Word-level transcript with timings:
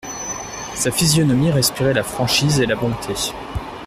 Sa 0.73 0.89
physionomie 0.89 1.51
respirait 1.51 1.93
la 1.93 2.01
franchise 2.01 2.59
et 2.59 2.65
la 2.65 2.73
bonté. 2.75 3.13